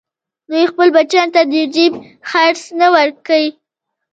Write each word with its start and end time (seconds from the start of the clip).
دوی 0.49 0.63
خپلو 0.71 0.91
بچیانو 0.95 1.33
ته 1.35 1.41
د 1.51 1.55
جېب 1.75 1.93
خرڅ 2.29 2.59
نه 2.79 2.87
ورکوي 2.95 3.49